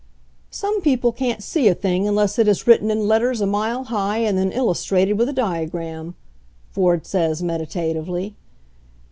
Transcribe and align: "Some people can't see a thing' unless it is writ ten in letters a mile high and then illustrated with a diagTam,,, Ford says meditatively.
"Some 0.49 0.81
people 0.81 1.11
can't 1.11 1.43
see 1.43 1.67
a 1.67 1.75
thing' 1.75 2.07
unless 2.07 2.39
it 2.39 2.47
is 2.47 2.65
writ 2.65 2.79
ten 2.79 2.89
in 2.89 3.07
letters 3.07 3.39
a 3.39 3.45
mile 3.45 3.83
high 3.83 4.17
and 4.17 4.35
then 4.35 4.51
illustrated 4.51 5.13
with 5.13 5.29
a 5.29 5.31
diagTam,,, 5.31 6.15
Ford 6.71 7.05
says 7.05 7.43
meditatively. 7.43 8.33